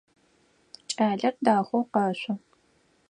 Кӏалэр 0.89 1.35
дахэу 1.45 1.83
къэшъо. 1.93 2.33